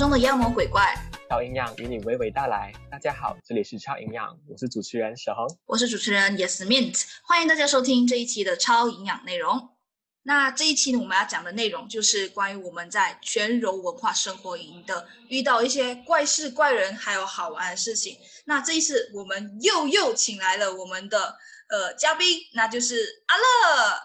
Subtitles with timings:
[0.00, 0.94] 中的妖魔鬼怪。
[1.28, 2.72] 超营养与你娓娓道来。
[2.90, 5.46] 大家好，这里是超营养，我是主持人小红。
[5.66, 9.76] 我是主持人 Yes Mint，欢迎大家收听这一期的超营养内容。
[10.22, 18.16] 那这一期呢，我们要讲的内容就是关于我们在全柔文化生活营的遇到一些怪事、怪人，还有好玩的事情。
[18.46, 21.36] 那这一次我们又又请来了我们的
[21.68, 24.00] 呃嘉宾，那就是阿乐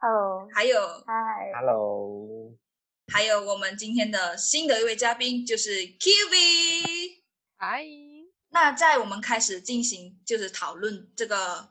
[0.00, 2.26] ，Hello，还有嗨，Hello，
[3.16, 7.22] 还有我们今天的新的一位嘉宾就是 Kiwi。
[7.56, 7.82] 嗨，
[8.50, 11.66] 那在我们开始进行就是讨论这个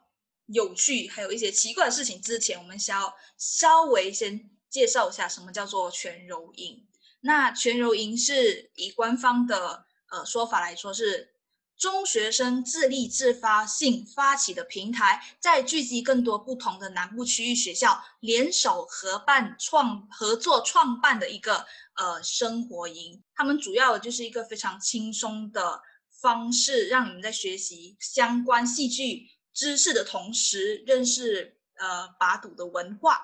[0.47, 6.87] 有趣还有一些奇怪的事情之前，我们需要稍微先介绍一下什么叫做全柔音。
[7.21, 11.34] 那全柔音是以官方的呃说法来说是
[11.77, 23.21] 中学生自立自发性发起的平台，在聚集更多不同的南部区域学校联手合办创合作创办的一个呃生活营。
[23.35, 25.81] 他们主要就是一个非常轻松的
[26.21, 33.19] 方式，让你们在学习相关戏剧知识的同时，认识呃把赌的文化，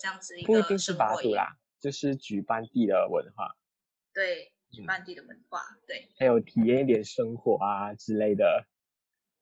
[0.00, 0.92] 这样子一个不一定是。
[0.92, 3.56] 把赌啦，就是举办地的文化，
[4.14, 8.66] 对，举嗯办地的文化，对还有体验一点生活啊之类的。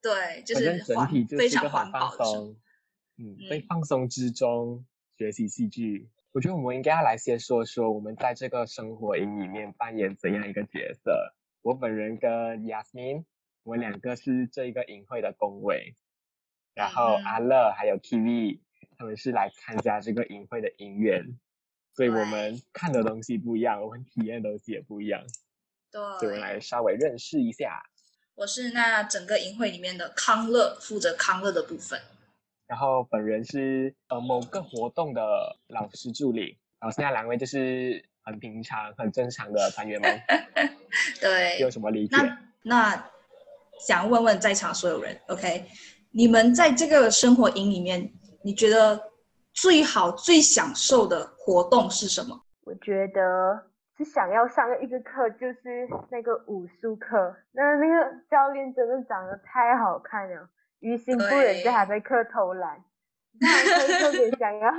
[0.01, 2.11] 对，就反正整体就是一个很放。
[2.11, 2.55] 松，
[3.17, 4.85] 嗯，在嗯放松之中
[5.17, 6.09] 学习戏剧。
[6.31, 11.33] 我觉得我们应该要来先说说我们在这个生活营里面扮演怎样一个角色。
[11.61, 13.25] 我本人跟 Yasmin，
[13.63, 15.95] 我们两个是这一个营会的工委，
[16.73, 18.61] 然后嗯阿乐还有 Kiwi
[18.97, 21.37] 他们是来参加这个营会的营员，
[21.95, 25.21] 所以我们看的东西不一样，我们体验的东西也不一样，
[25.91, 27.81] 所以我们，来稍微认识一下。
[28.35, 31.99] 我是那整个营会里面的康乐，负责康乐的部分。
[32.67, 35.21] 然后本人是呃某个活动的
[35.67, 40.21] 老师助理，然后剩下两位就是很平常、很正常的团员们，
[41.19, 42.15] 对，有什么理解？
[42.15, 43.11] 那那
[43.85, 45.65] 想问问在场所有人，OK，
[46.11, 48.13] 你们在这个生活营里面，
[48.43, 49.08] 你觉得
[49.61, 52.45] 最好、最享受的活动是什么？
[52.65, 53.65] 我觉得
[53.97, 57.35] 是想要上一个课，就是那个武术课。
[57.51, 60.49] 那那个教练真的长得太好看了，
[60.79, 62.83] 于心不忍对就还在课偷懒。
[63.39, 63.63] 他还
[63.99, 64.71] 特别想要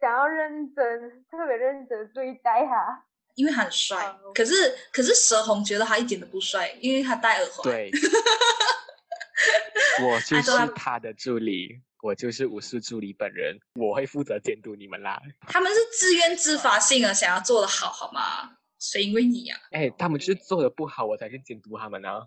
[0.00, 3.04] 想要认真，特别认真对待他。
[3.34, 4.54] 因为他很帅，哦可是
[4.92, 7.64] 可是蛇红觉得他一点都不帅，因为他戴耳环。
[7.64, 7.90] 对，
[10.04, 15.22] 我就是他的助理，我就是武术助理本人，我会负责监督你们啦。
[15.42, 18.58] 他们是自愿自发性的想要做得好，好吗？
[18.80, 22.26] 谁因为你呀、哎，他们就是做的不好，我才去监督他们啊。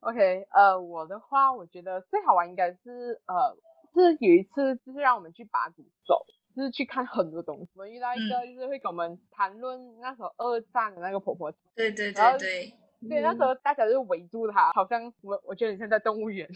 [0.00, 3.56] OK，呃，我的话，我觉得最好玩应该是呃，
[3.94, 7.70] 是有一次就是让我们去把赌走，就是去看很多东西。
[7.76, 12.74] 我们遇到一个就是会跟我们谈论那时候二战的那个婆婆，对对对对，
[13.08, 16.46] 对，那时候大家就围住她，好像我我觉得你像在动物园。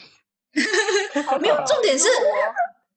[1.26, 2.08] 好 没有重点是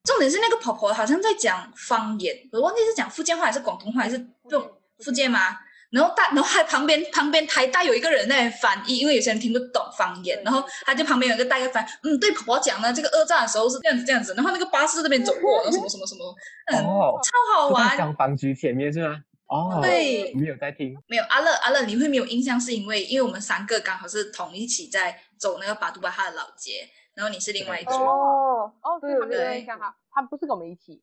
[0.03, 4.17] 重点是那个婆婆好像在讲方言，我忘记是讲福建话还是广东话还是
[4.49, 5.57] 这种福建吗？
[5.89, 16.35] 然后大，然后还旁边旁边台大有一个人在翻译，因为有些人听不懂方言，然后对他就旁边有一个大概翻，嗯，对婆婆讲呢，这个二战的时候是这样子这样子，然后那个巴士这边走过，然后什么什么什么，
[16.65, 17.95] 嗯，哦，超好玩。
[17.95, 19.15] 消防局前面是吗？
[19.47, 20.93] 哦，对你没有在听？
[21.07, 27.91] 没有阿乐阿乐，你会没有印象是因为因为我们三个刚好是同一起在走那个巴杜巴哈的老街，然后你是另外一对。
[27.91, 29.15] 组，哦，哦，对。
[29.15, 31.01] 对，对他，他不是跟我们一起。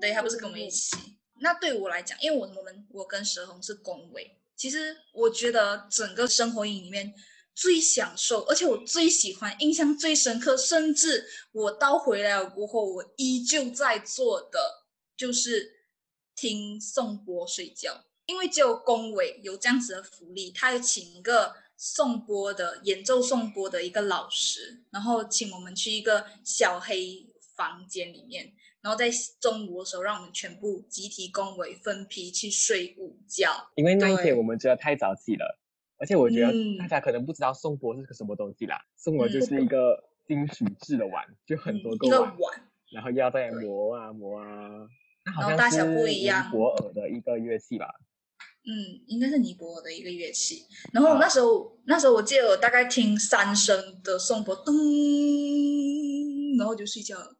[0.00, 0.96] 对他不是跟我们一起。
[1.40, 7.12] 那对我来讲，因为我我们我跟蛇红是工委，其实我觉得整个生活营里面
[7.54, 14.86] 最享受，而且我最喜欢、印象最深刻，甚至我到回来了过后，我依旧在做的
[15.16, 15.88] 就是
[16.34, 27.26] 听颂钵睡觉，因为只有工委有这样子的福利，他有请一个颂钵的演奏颂钵的一个老师，然后请我们去一个小黑
[27.56, 28.52] 房间里面。
[28.80, 29.08] 然后在
[29.40, 33.48] 中午的时候，让我们全部集体工委分批去睡午觉。
[33.76, 35.60] 因为那一天我们觉得太早起了，
[35.98, 38.84] 而且我觉得嗯大家可能不知道颂钵是个什么东西啦。
[38.96, 42.60] 颂钵就嗯是一个金属制的碗， 就很多一个碗，碗，
[42.90, 44.88] 然后要再磨啊磨啊。
[45.24, 47.86] 那好然后大小不一样博尔的一个乐器吧？
[48.64, 50.64] 嗯，应该是尼泊尔的一个乐器。
[50.92, 57.36] 然后啊那时候，那时候我记得我大概听三声的颂钵，噔，然后就睡觉了，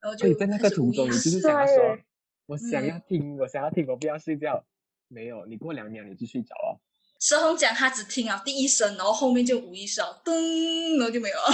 [0.00, 1.98] 然后就在那个途中，你就是想要说，
[2.46, 4.64] 我想嗯要听，我想要听，我不要睡觉。
[5.08, 6.80] 没有，你过两秒你就睡着了。
[7.18, 11.50] 蛇红讲他只听了第一声，然后后面就无意识了，噔，然后就没有了。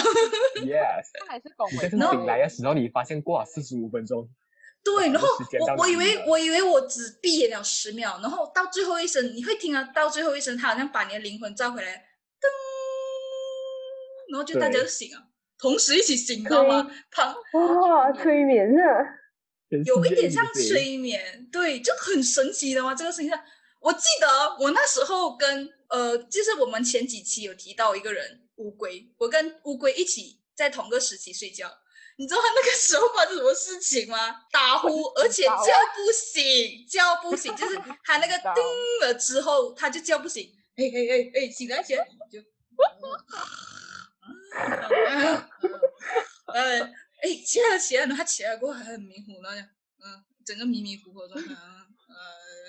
[0.56, 1.48] Yes， 他还是
[1.88, 4.28] 醒来的时候，你发现过了四十五分钟。
[4.84, 5.26] 对，然后
[5.60, 12.06] 我我以为我以为我只闭眼了十秒，然后到最后一声，你会听啊，到最后一声，他好像把你的灵魂召回来，
[12.38, 12.46] 噔，
[14.30, 15.26] 然后就大家对就醒了，
[15.58, 16.90] 同时一起醒，你知道吗？
[17.10, 19.20] 旁哇，催眠啊！
[19.86, 22.94] 有一点像催眠，对，就很神奇的嘛。
[22.94, 23.40] 这个事情上，
[23.80, 24.28] 我记得
[24.60, 31.70] 我那时候跟呃，就是我们前几期有提到一个人乌龟，我跟乌龟一起在同个时期睡觉。
[32.16, 34.42] 你知道他那个时候发生什么事情吗？
[34.52, 35.52] 打呼，而且叫
[35.94, 38.62] 不醒，叫不醒，就是 他那个叮
[39.00, 40.52] 了之后，他就叫不醒。
[40.76, 42.40] 哎哎哎哎，醒来起来，就，
[46.52, 46.80] 呃，
[47.22, 49.64] 哎，起来了起来了，他起来过后还很迷糊，然后就
[50.04, 51.54] 嗯，整个迷迷糊糊的状态，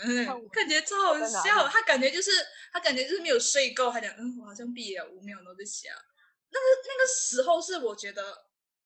[0.06, 1.68] 嗯呃，感觉超好笑。
[1.68, 2.31] 他感觉就是
[2.71, 6.01] 他感觉就是没有睡够，他讲嗯，我好像闭了五秒，然后就起来了。
[6.51, 8.44] 那个那个时候是我觉得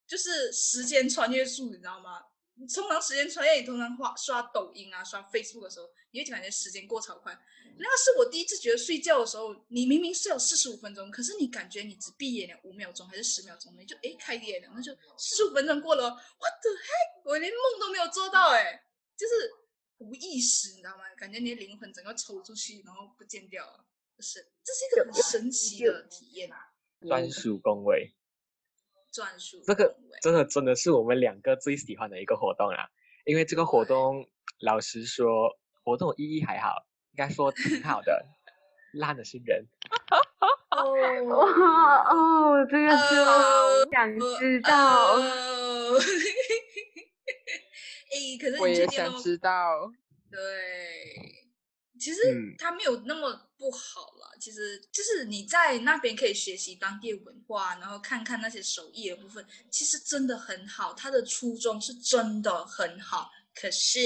[0.09, 2.25] 就是时间穿越术，你知道吗？
[2.55, 7.31] 你通常时间穿越，你通常刷刷抖音啊、刷 Facebook 的时候，你会感觉时间过超快。
[7.77, 18.81] 那个是我第一次觉得睡觉的时候，你明明睡了四十五分钟，可是你感觉你只闭眼了五秒钟还是十秒钟，你就诶开眼了，那就四十五分钟过了，what the heck，我连梦都没有做到诶，
[19.15, 19.33] 就是
[19.99, 21.03] 无意识，你知道吗？
[21.17, 23.85] 感觉你的灵魂整个抽出去，然后不见掉了，
[24.17, 26.57] 就是这是一个很神奇的体验啊，
[27.07, 28.13] 专属恭维，
[29.11, 32.87] 专属这个真的真的是我们两个最喜欢的一个活动啊！
[33.25, 34.27] 因为这个活动，
[34.59, 38.25] 老实说，活动意义还好，应该说挺好的，
[38.93, 39.65] 烂的是人。
[40.71, 45.13] 哇哦，这个就呃想知道。
[45.15, 45.99] 呃
[48.11, 49.91] 诶，可是我也想知道。
[50.31, 50.39] 对，
[51.99, 54.37] 其实嗯它没有那么不好了。
[54.39, 60.93] 其实就是你在那边可以学习当地文化，然后看看那些手艺的部分，其实真的很好。
[60.93, 63.99] 它的初衷是真的很好，可是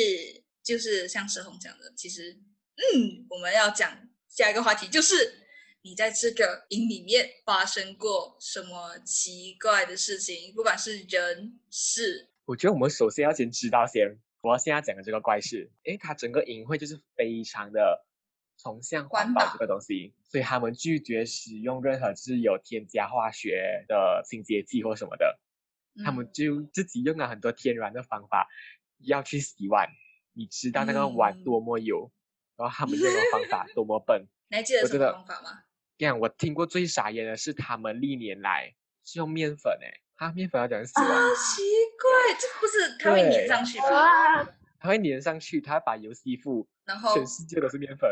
[0.64, 2.34] 就是像石红讲的，其实
[2.76, 3.96] 嗯，我们要讲
[4.28, 5.46] 下一个话题，就是
[5.84, 18.06] 你在这个营里面发生过什么奇怪的事情，不管是人事，我觉得我们首先要先知道先，我要现在讲的这个怪事，因为它整个营会就是非常的
[18.58, 25.40] 崇尚环环保保这个东西，所以他们拒绝使用任何就是有添加化学的清洁剂或什么的，
[26.04, 28.50] 他嗯们就自己用了很多天然的方法
[29.00, 29.90] 要去洗碗。
[30.34, 32.12] 你知道那个碗嗯多么油，
[32.58, 34.28] 然后他们用的方法多么笨。
[34.50, 35.64] 你还记得什么方法吗？
[35.98, 38.76] 这样我听过最傻眼的是他们历年来
[39.06, 41.62] 是用面粉诶，他面粉要怎样洗啊，奇
[42.02, 44.48] 怪，这不是它会粘上去吗？
[44.80, 48.10] 它会粘上去，它会把油吸附，然后全世界都是面粉。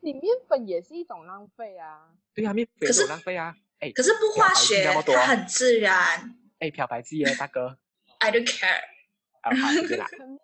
[0.00, 2.10] 你面粉也是一种浪费啊。
[2.34, 3.54] 对啊，面粉可是浪费啊！
[3.80, 6.36] 哎，可是不化学它很自然。
[6.58, 7.78] 哎，漂白剂耶，大哥。
[8.20, 8.80] I don't care。
[9.42, 10.06] 啊，好，随便啦。
[10.20, 10.38] 嗯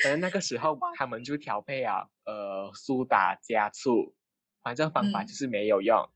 [0.00, 4.14] 反正那个时候他们就调配啊，呃，苏打加醋，
[4.62, 6.08] 反正方法嗯就是没有用。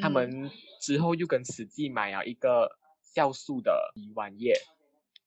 [0.00, 0.50] 他嗯们
[0.80, 2.70] 之后又跟慈济买了一个
[3.14, 4.54] 酵素的洗碗液，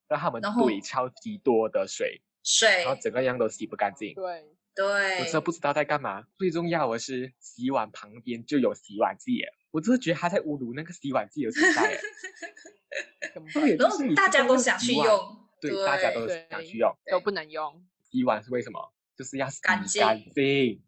[0.08, 4.14] 让他们兑超级多的水，水然后整个样都洗不干净。
[4.14, 4.44] 对，
[4.74, 6.24] 对，我真的不知道在干嘛。
[6.38, 12.00] 最重要的是，洗碗旁边就有洗碗剂耶，我真的觉得他在侮辱那个洗碗剂的存在
[14.14, 16.96] 大家都想，去用，对，大家都想去用。
[17.10, 17.84] 都不能用。
[18.10, 18.92] 洗碗是为什么？
[19.16, 20.32] 就是要洗干净干净。
[20.34, 20.80] 对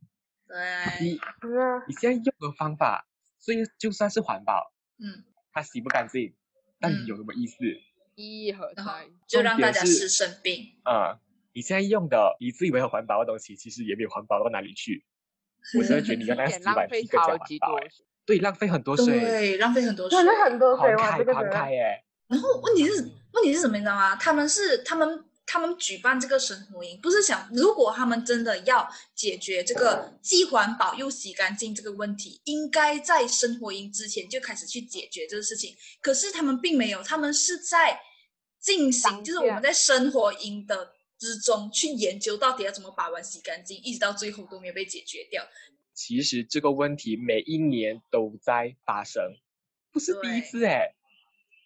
[1.01, 3.09] 你，嗯，你现在用的方法，
[3.41, 6.35] 所以就算是环保，嗯，它洗不干净，
[6.81, 7.57] 但嗯有什么意思？
[8.15, 8.83] 意义何在？
[9.27, 10.73] 就让大家是是生病。
[10.85, 11.19] 啊、
[11.53, 15.05] 你现在用的，你自以为很环保的东西，其实也没有环保到哪里去。
[15.79, 17.91] 我真的觉得你用那个也洗浪费碗机更加超级多环保欸，
[18.25, 21.51] 对，浪费很多水，对，浪费很多水浪费很多水哇，狂开这个真的。
[21.51, 22.05] 狂开耶。
[22.29, 23.03] 然后问题是，
[23.33, 23.77] 问题是什么？
[23.77, 24.17] 你知道吗？
[24.17, 35.75] 他们是他们他们举办这个生活营，不是想如果他们真的要解决这个既环保又洗干净这个问题，应该在生活营之前就开始去解决这个事情。
[36.01, 37.99] 可是他们并没有，他们是在
[38.59, 45.47] 进行，就是我们在生活营的之中去研究到底要怎么把碗洗干净，一直到最后都没有被解决掉。
[45.95, 49.23] 其实这个问题每一年都在发生，
[49.93, 50.96] 不是第一次哎，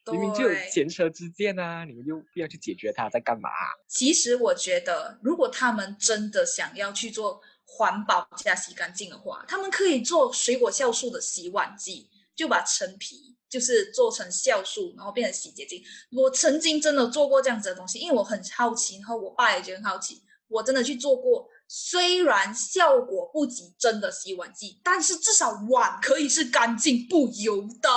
[0.07, 15.83] 明明就有前车之鉴啊，你们就不要去解决它，在干嘛啊、其实我觉得，如果他们真的想要去做环保加洗干净的话，他们可以做水果酵素的洗碗剂，就把陈皮就是做成酵素，然后变成洗洁精。
[16.13, 21.49] 我曾经真的做过这样子的东西，因为我很好奇，然后我爸也觉得很好奇，我真的去做过。
[21.69, 27.89] 虽然效果不及真的洗碗剂，但是至少碗可以是干净不油的。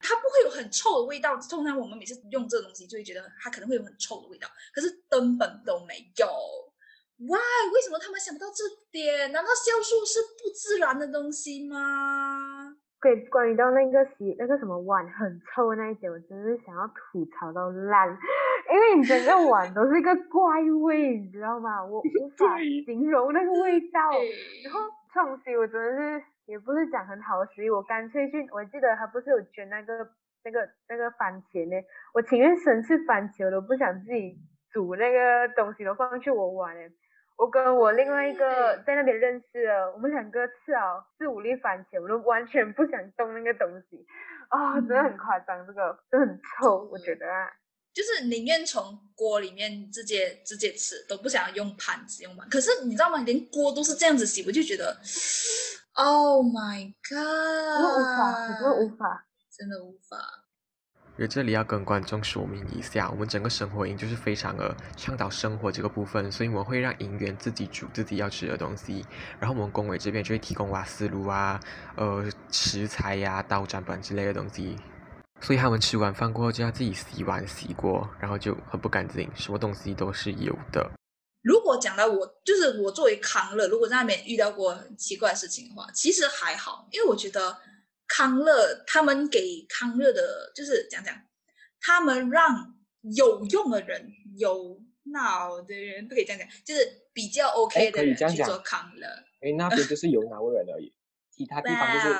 [0.00, 1.36] 它不会有很很臭的味道。
[1.48, 6.26] 通常我们每次用这个东西，就会觉得它可能会有很臭的味道，可是根本都没有。
[7.18, 7.38] Why？
[7.72, 9.30] 为什么他们想不到这点？
[9.30, 12.76] 难道酵素是不自然的东西吗？
[13.00, 18.10] 对，关于到那个洗那个什么碗很臭的那一点，我真是想要吐槽到烂，
[18.72, 21.84] 因为你整个碗都是一个怪味，你知道吗？
[21.84, 24.00] 我无法 形容那个味道。
[24.64, 24.80] 然后
[25.12, 30.08] 创新，我真的是也不是讲很好的食物，我干脆去，我记得他不是有捐那个
[30.42, 34.38] 那个那个番茄呢，我情愿生吃番茄，我都不想自己
[34.72, 36.90] 煮那个东西都放去我碗里。
[37.36, 44.06] 我跟我另外一个在那边认识的，我们两个吃了四五粒番茄，我都完全不想动那个东西，
[44.48, 47.26] 啊，真的很夸张，这个就很臭，我觉得，
[47.98, 52.48] 就是宁愿从锅里面直接直接吃，都不想用盘子用碗。
[52.48, 53.18] 可是你知道吗？
[53.22, 54.96] 连锅都是这样子洗，我就觉得
[55.94, 59.26] ，Oh my god，无法，真的无法，
[59.58, 60.44] 真的无法。
[61.16, 69.04] 因为这里要跟观众说明一下，我们整个生活营就是非常的倡导生活这个部分，所以我们会让营员自己煮自己要吃的东西，
[69.40, 71.58] 然后我们工委这边就会提供瓦斯炉啊、
[71.96, 74.76] 呃食材呀、刀斩板之类的东西，
[75.40, 80.90] 所以他们吃完饭过后就要自己洗碗洗锅，然后就很不干净，什么东西都是有的。
[81.42, 87.56] 如果讲到我，就是我作为康乐，如果在那边遇到过很奇怪的事情的话，其实还好，因为我觉得。
[88.10, 91.14] 康乐他们给康乐的，就是讲讲，
[91.78, 94.80] 他们让有用的人、有
[95.12, 96.80] 脑的人不可以这样讲，就是
[97.12, 99.06] 比较 OK 的人去做康乐。
[99.42, 100.90] 哎，那边就是有脑的人而已，
[101.30, 102.16] 其他地方就是。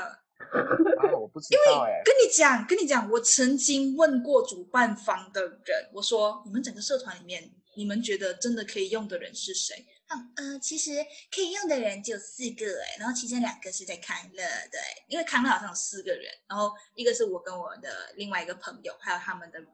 [1.19, 2.03] 我不知道哎。
[2.05, 9.87] 跟你讲，跟你讲，我曾经问过主办方的人，我说你们整个社团里面，你们觉得真的可以用的人是谁？
[10.11, 19.69] 嗯呃，其实可以用的人只有四个哎，然后其中两个是在康乐，对，因为康乐好像有四个人，然后一个是我跟我的另外一个朋友，还有他们的人，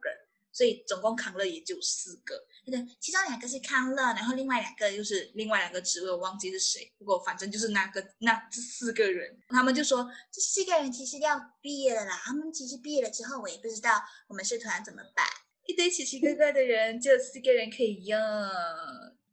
[0.55, 2.33] 所以总共康乐也就四个。
[2.65, 15.25] 对，其中两个是康乐，然后另外两个就是另外两个职位，我忘记是谁，不过反正就是那个那这四个人，他们就说这四个人其实要毕业了啦，他们其实毕业了之后，我也不知道我们社团怎么办，
[15.67, 18.17] 一堆奇奇怪怪的人，就四个人可以用。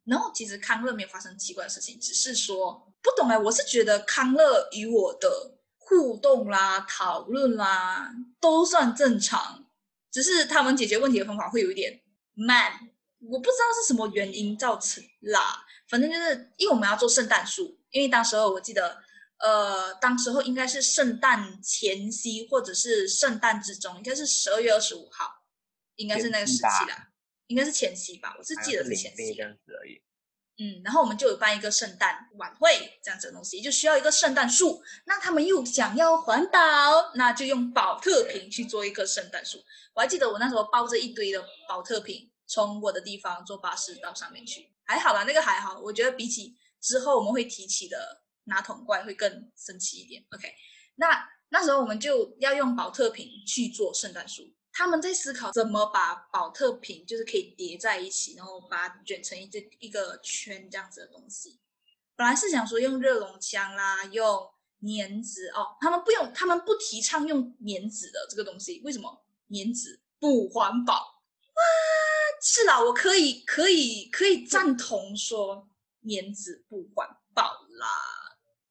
[0.04, 3.38] 然后其实康乐没有发生奇怪的事情，只是说不懂哎。
[3.38, 9.64] 我是觉得康乐与我的互动啦、讨论啦都算正常，
[10.12, 12.00] 只是他们解决问题的方法会有一点
[12.34, 12.72] 慢。
[13.18, 15.64] 我不知道是什么原因造成啦。
[15.88, 19.02] 反正就是因为我们要做圣诞树，因为当时候我记得，
[19.38, 25.44] 呃，当时候应该是圣诞前夕或者是圣诞之中，应该是十二月二十五号，
[25.96, 27.08] 应该是那个时期啦。
[27.48, 30.02] 应该是前夕吧，我是记得是前夕这样子而已。
[30.62, 34.80] 嗯，然后我们就有办一个圣诞晚会这样子的东西，就需要一个圣诞树。
[35.06, 36.60] 那他们又想要环保，
[37.16, 39.58] 那就用保特瓶去做一棵圣诞树。
[39.92, 44.72] 我还记得我那时候抱着一堆的保特瓶，从我的地方坐巴士到上面去。
[44.84, 45.80] 还好啦，那个还好。
[45.80, 50.24] 我觉得比起之后我们会提起的拿桶怪会更神奇一点。
[50.30, 50.48] OK，
[50.96, 54.44] 那那时候我们就要用保特瓶去做圣诞树。
[54.72, 61.58] 他们在思考怎么把保特瓶就是可以叠在一起，然后把它卷成一个一个圈这样子的东西。
[62.16, 64.50] 本来是想说用热熔枪啦，用
[64.80, 68.80] 粘纸哦，他们不用，他们不提倡用粘纸的这个东西。
[68.84, 69.22] 为什么？
[69.50, 71.60] 粘纸不环保啊？
[72.40, 75.68] 是啦，我可以可以可以赞同说
[76.08, 77.86] 粘纸不环保啦。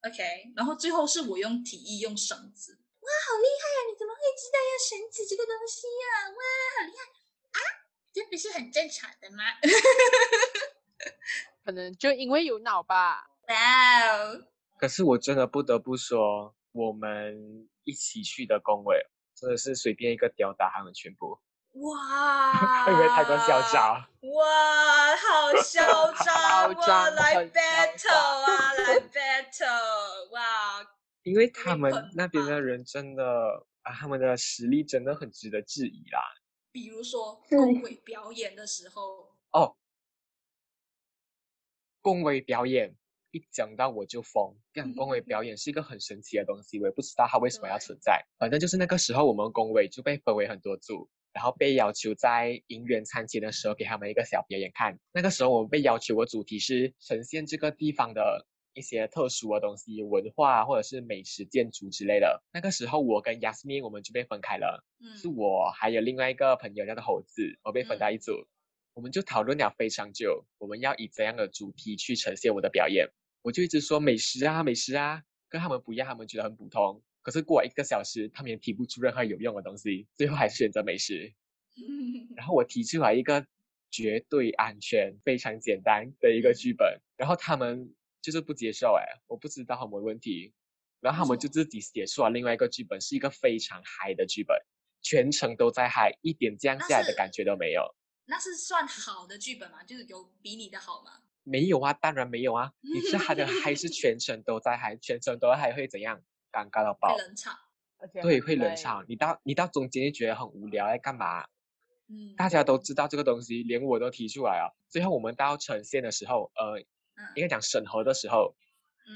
[0.02, 2.80] OK，然后最后是我用提议用绳子。
[3.12, 3.78] 哇，好厉害呀！
[3.92, 6.32] 你怎么会知道要绳子这个东西呀？
[6.32, 6.40] 哇，
[6.80, 7.04] 好厉害
[7.60, 7.84] 啊！
[8.14, 9.44] 这不是很正常的吗？
[11.66, 13.28] 可能就因为有脑吧。
[13.48, 13.56] 哇
[14.08, 14.44] 哦！
[14.80, 21.40] 可是我真的不得不说，我们一起去的工位真的是随便一个吊打他们全部。
[21.74, 22.52] 哇！
[22.86, 24.04] 会不会太过嚣张？
[24.34, 26.74] 哇，好嚣张！
[26.80, 30.30] 哇，来 battle 啊，来 battle！
[30.32, 30.86] 哇！
[31.24, 36.20] 因为他们那边的人真的啊，他们的实力真的很值得质疑啦。
[36.72, 39.76] 比如说恭维表演的时候哦，
[42.02, 42.96] 恭维表演
[43.32, 44.56] 一讲到我就疯。
[44.74, 48.26] 讲恭维表演是一个很神奇的东西，我也不知道它为什么要存在。
[48.40, 54.98] 反正就是那个时候，我们恭维就被分为很多组，然后被要求在银元餐前的时候给他们一个小表演看。
[55.12, 58.48] 那个时候我们被要求的主题是呈现这个地方的。
[58.74, 62.44] 一些特殊的东西，文化或者是美食、建筑之类的。
[62.54, 64.86] 那个时候，我跟 Yasmin 我们就被分开了。
[65.00, 68.46] 嗯，是我还有另外一个朋友叫做猴子，我被分到一组。
[68.94, 73.08] 我们就讨论了非常久，我们要以怎样的主题去呈现我的表演。
[73.42, 77.02] 我就一直说美食啊，美食啊，跟他们不一样，他们觉得很普通。
[77.22, 81.34] 可是过了一个小时，他们也提不出任何有用的东西，最后还是选择美食。
[82.36, 83.46] 然后我提出来一个
[83.90, 90.54] 绝对安全、非常简单的一个剧本，然后他们就是不接受，哎，我不知道有没有问题。
[91.00, 94.56] 然后他们就自己写出了另外一个剧本，是一个非常嗨的剧本，
[95.02, 97.84] 全程都在嗨，一点降下来的感觉都没有。
[98.26, 99.84] 那是算好的剧本吗？
[99.84, 101.24] 就是有比你的好吗？
[101.44, 102.72] 没有啊，当然没有啊。
[102.82, 106.22] 你是他的嗨是全程都在嗨，全程都在嗨会怎样？
[106.52, 107.18] 尴尬到爆。
[107.18, 107.58] 冷场。
[108.14, 109.04] 对，会冷场。
[109.08, 111.48] 你到你到中间就觉得很无聊，在干嘛？
[112.10, 112.36] 嗯。
[112.38, 114.70] 大家都知道这个东西，连我都提出来啊。
[114.88, 116.84] 最后我们到呈现的时候，呃，
[117.36, 118.56] 应该讲审核的时候。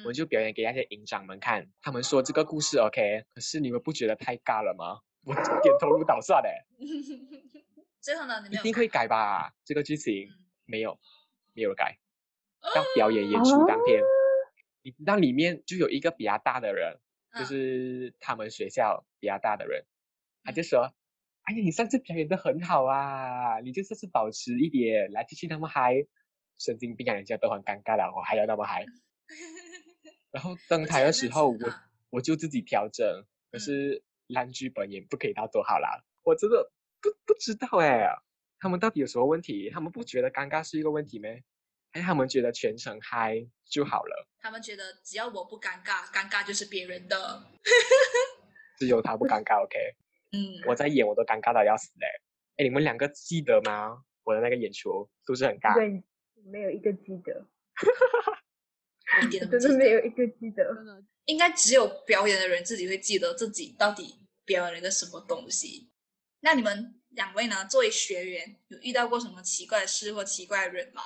[0.03, 4.99] 我就表演给那些营长们看，他们说这个故事 OK，可是你们不觉得太尬了吗？
[5.23, 6.49] 我点头如捣蒜的。
[8.01, 8.43] 最后呢？
[8.51, 9.53] 一定会改吧？
[9.63, 10.27] 这个剧情
[10.65, 10.99] 没有，
[11.53, 11.97] 没有改。
[12.59, 14.01] 到表演演出当天，
[14.81, 16.99] 你知道里面就有一个比较大的人，
[17.39, 19.85] 就是他们学校比较大的人，
[20.43, 20.93] 他就说
[21.45, 26.05] ：“哎呀，你上次表演的很好啊，你就这次保持一点，来继续那么嗨。”
[26.57, 27.13] 神经病啊！
[27.13, 28.85] 人家都很尴尬了，我还要那么嗨。
[30.31, 31.57] 然后登台的时候，我
[32.09, 36.03] 我就自己调整，可是烂剧本也不可以到多好啦。
[36.23, 36.71] 我真的
[37.01, 38.07] 不不知道哎，
[38.59, 39.69] 他们到底有什么问题？
[39.69, 41.29] 他们不觉得尴尬是一个问题吗？
[41.91, 44.27] 还是他们觉得全程嗨就好了？
[44.39, 47.43] 他们觉得只要我不尴尬，尴尬就是别人的。
[48.77, 49.77] 只有他不尴尬，OK？
[50.35, 52.07] 嗯，我在演我都尴尬到要死嘞。
[52.57, 54.03] 哎，你们两个记得吗？
[54.25, 55.73] 我的那个演出是不是很尬？
[55.75, 56.03] 对，
[56.45, 57.45] 没有一个记得。
[59.21, 60.63] 一点真的没有一个记得，
[61.25, 65.89] 应该只有表演的人自己会记得自己到底表演了一个什么东西。
[66.41, 67.65] 那你们两位呢？
[67.69, 71.01] 作为学员，有遇到过什么奇怪的事或奇怪的人吗？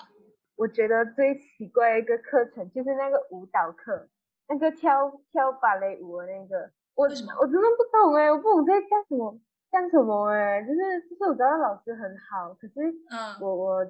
[0.56, 4.10] 我觉得最奇怪的一个课程就是那个舞蹈课，
[4.48, 6.72] 那个跳跳芭蕾舞的那个。
[6.96, 7.34] 我为什么？
[7.40, 9.40] 我真的不懂哎，我不懂在干什么，
[9.72, 10.62] 干什么哎？
[10.64, 12.74] 就是就是我知道老师很好，可是
[13.10, 13.86] 嗯，我我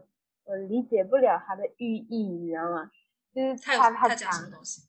[0.50, 2.90] 我理解不了它的寓意，你知道吗？
[3.36, 4.82] 就是他他讲什么东西？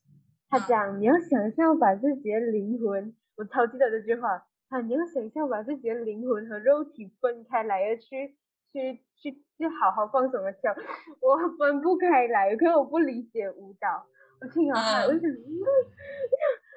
[0.49, 4.47] 他讲你要想象把自己的灵魂，我超记得这句话。
[4.69, 8.35] 啊，你要想象把自己的灵魂和肉体分开来，要去
[8.71, 10.73] 去去去好好放松的跳。
[11.19, 14.07] 我分不开来，可是我不理解舞蹈。
[14.39, 15.21] 我听啊，我想，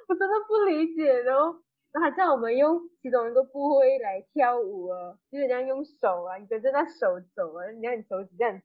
[0.08, 1.22] 我真的不理解。
[1.22, 1.56] 然后，
[1.92, 8.64] 然后他叫我们用其中一个部位来跳舞哦，就是这样用手啊，你跟着那手走啊，你看你手指这样子，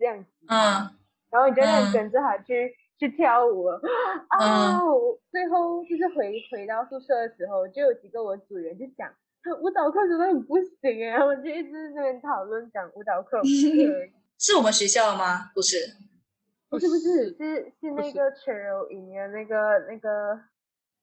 [0.00, 0.30] 这样子。
[0.48, 0.96] 嗯。
[1.30, 3.66] 然后你就那跟着他去去跳舞
[4.30, 4.80] 啊！
[5.30, 9.08] 最后就是回回到宿舍的时候，就有几个我组员就讲，
[9.62, 13.40] 舞蹈课真的很不行哎， 我就一直那边讨论讲舞蹈 课。
[14.38, 15.52] 是我们学校的吗？
[15.54, 15.76] 不是，
[16.68, 20.40] 不是不是是是那个全柔营的那个那个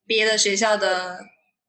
[0.06, 1.20] 别的学校的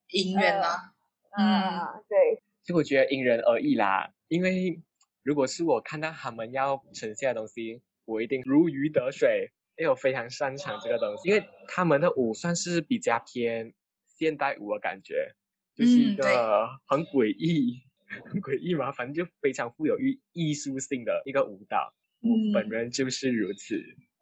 [0.09, 0.91] 营员吗？
[1.37, 2.43] 嗯，对。
[2.63, 4.81] 其实我觉得因人而异啦，因为
[5.29, 7.83] 如果是我看到他们要呈现的东西。
[8.05, 11.29] 我一定如鱼得水，因为我非常擅长这个东西。
[11.29, 13.71] 因为他们的舞算是比较偏
[14.17, 15.35] 现代舞的感觉，
[15.75, 17.83] 就是一个很诡异、
[18.25, 21.93] 很诡异嘛，反正就非常富有艺艺术性的一个舞蹈。
[22.21, 23.75] 我本人就是如此。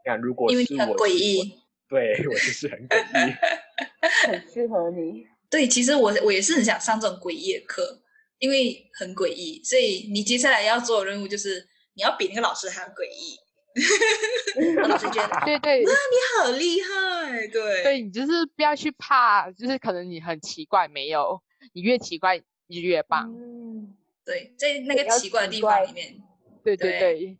[0.06, 1.54] 那如果是我，诡异，
[1.88, 3.34] 对我就是很诡异，
[4.28, 5.26] 很适合你。
[5.50, 8.02] 对，其实我我也是很想上这种诡异的课，
[8.40, 13.38] 因为很诡异，所以你接下来要做的任务就是你要比那个老师还要诡异。
[14.88, 21.40] 老师觉得对对，哇，你好厉害，对，对你就是不要去怕，就是可能你很奇怪，没有，
[21.74, 23.32] 你越奇怪你越棒。
[23.32, 23.96] 嗯，
[24.26, 26.16] 对，在那个奇怪的地方里面，
[26.64, 27.00] 对对。
[27.00, 27.38] 对，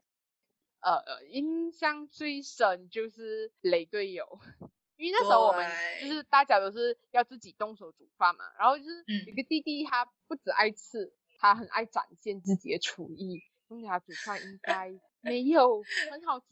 [0.82, 4.40] 呃，印象最深就是雷队友，
[4.98, 5.66] 因为那时候我们
[6.02, 14.92] 就是大家都是要自己动手煮饭嘛，然后就是有个弟弟他不止爱吃，他很爱展现自己的厨艺，用他煮饭应该。
[15.22, 16.46] 没有很好吃，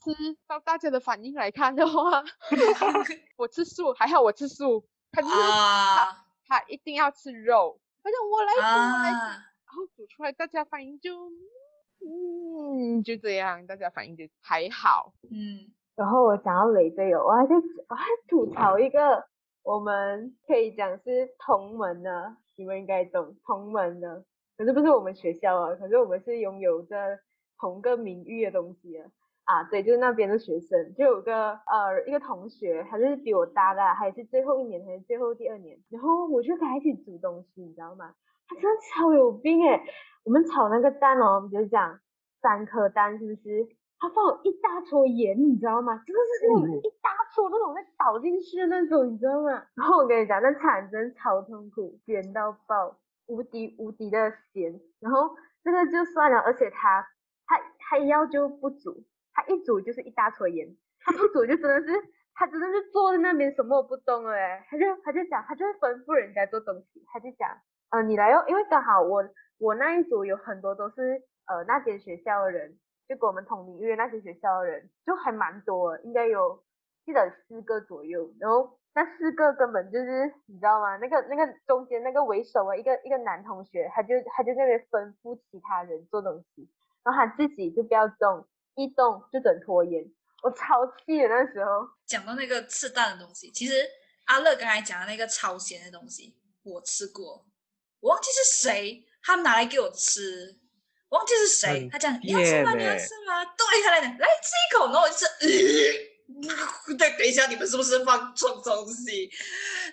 [0.49, 2.23] 照大家的反应来看的话，
[3.37, 4.85] 我吃素，还好我吃素。
[5.11, 7.79] 他就是他，他一定要吃肉。
[8.01, 11.29] 反正我来煮，来煮，然后煮出来，大家反应就，
[12.01, 15.13] 嗯，就这样，大家反应就还好。
[15.31, 17.55] 嗯，然后我讲到雷队友，我还在
[17.89, 19.25] 我还吐槽一个，
[19.63, 24.23] 我们可以讲是同门的，你们应该懂同门的，
[24.57, 27.19] 可是不是我们学校啊，可是我们是拥有着。
[27.57, 29.09] 同个名誉的东西啊，
[29.45, 38.13] 啊对，就是那边的学生，就有个呃一个同学，他就是比我大的，还是最后一年，还是最后第二年，然后我就跟他一起煮东西，你知道吗？
[38.49, 39.81] 他真的超有病诶，
[40.25, 41.97] 我们炒那个蛋哦，比如讲
[42.41, 43.65] 三颗蛋，是不是？
[43.97, 46.03] 他放了一大撮盐，你知道吗？
[46.05, 49.63] 真的是那种一大撮那种在倒进去的那种，你知道吗？
[49.73, 54.79] 然后我跟你讲，那产真超痛苦，咸到爆，无敌无敌的咸。
[54.99, 57.07] 然后这个就算了，而且他
[57.47, 59.03] 他他要就不煮，
[59.33, 61.93] 他一煮就是一大撮盐，他不煮就真的是
[62.33, 67.49] 他真的是坐在那边什么不动了哎，他就他就讲，他就会吩咐人家做东西，他就讲，
[67.91, 69.23] 呃，你来哦，因为刚好我
[69.57, 72.77] 我那一组有很多都是呃那间学校的人。
[73.07, 76.63] 就跟我们同领域那些学校的人，就还蛮多，应该有
[77.05, 78.33] 记得四个左右。
[78.39, 80.97] 然后那四个根本就是你知道吗？
[80.97, 86.69] 那个那个中间那个为首的一个一个男同学，他就他就那边吩咐其他人做东西，
[87.03, 90.03] 然后他自己就不要动，一动就等拖延。
[90.43, 91.87] 我超气的那时候。
[92.05, 93.73] 讲到那个吃蛋的东西，其实
[94.25, 97.45] 阿乐刚才讲的那个超咸的东西，我吃过，
[97.99, 100.59] 我忘记是谁，他们拿来给我吃。
[101.15, 102.73] 忘记是谁，他讲你要吃吗？
[102.75, 103.43] 你要吃吗？
[103.57, 105.27] 对他来讲，来吃一口，然后我就吃。
[106.97, 109.29] 对， 等一下，你们是不是放错东西？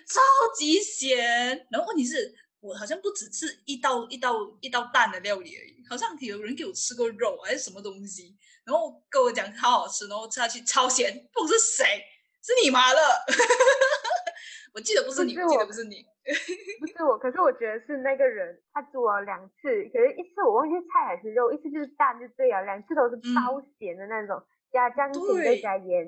[0.07, 0.19] 超
[0.57, 1.65] 级咸。
[1.71, 11.27] 然后问题是我好像不只吃一道一道一道蛋的料理而已，好像有人给我吃过肉还是什么东西，然后跟我讲超好吃，然后吃下去超咸。
[11.31, 11.85] 不是谁？
[12.41, 13.25] 是你妈了。
[14.73, 16.05] 我记得不是你，我记得不是你。
[16.79, 26.07] 不是我，可是我觉得是那个人，他煮了两次，可是一次我忘记菜还是肉，一次就是蛋就对了，两次都是超咸的那种，加姜甜再加盐，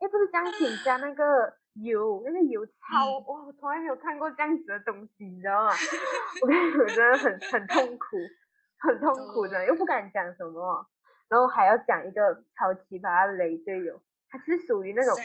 [0.00, 5.72] 哎不是姜甜加那个油，那个油超哇，我从来没有看过这样子的东西，你知道吗？
[6.42, 8.16] 我跟你说真的很很痛苦，
[8.80, 10.86] 很痛苦的，又不敢讲什么，
[11.30, 15.16] 然后还要讲一个超奇葩的雷队友，他是属于那种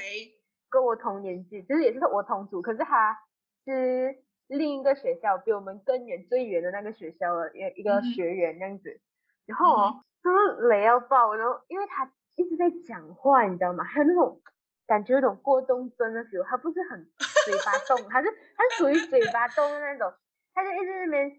[0.69, 3.19] 跟我同年纪，就是也是我同组，可是他。
[3.65, 8.99] 是另一个学校，比我们更远、最远的那个学校的一一个学员这样子，
[9.45, 13.83] 然后哦，就是雷要爆，然后因为他一直在讲话，你知道吗？
[13.83, 14.41] 还有那种
[14.85, 17.03] 感觉，有种过动症的时候，他不是很
[17.45, 20.13] 嘴巴动，他是他是属于嘴巴动的那种，
[20.53, 21.29] 他就一直那边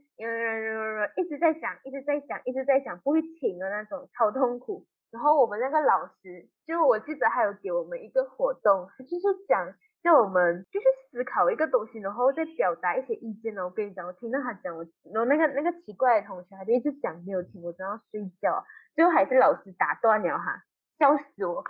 [1.16, 4.86] 一直在讲，一直在讲，一直在讲，不会停的那种，超痛苦。
[5.10, 9.74] 然后我们那个老师，就我记得还有给我们一个活动，他就是讲。
[10.04, 13.64] 叫我们就是思考一个东西，然后再表达一些意见呢。
[13.64, 18.62] 我跟你讲，我听到他讲，我然后那个那个奇怪的同学，他就一直讲没有听，我正要睡觉，
[18.94, 20.62] 最后还是老师打断了哈，
[20.98, 21.64] 笑死我，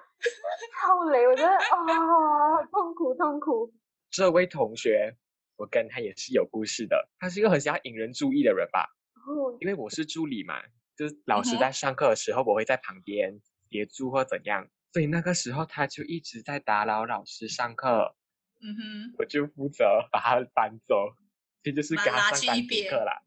[0.75, 3.73] 超雷，我觉得啊，痛苦痛苦。
[4.11, 5.15] 这位同学，
[5.57, 8.89] 我跟他也是有故事的，他是一个很喜欢引人注意的人吧？
[9.29, 10.61] 哦，因为我是助理嘛，
[10.97, 18.17] 就是老师在上课的时候，我会在旁边协助或怎样，所以那个时候他就一直在打扰老师上课。
[18.65, 21.15] 嗯哼，我就负责把他搬走，
[21.63, 23.23] 这就是给他上单节课啦。